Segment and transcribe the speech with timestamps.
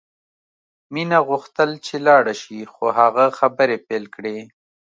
[0.93, 4.37] مینه غوښتل چې لاړه شي خو هغه خبرې پیل کړې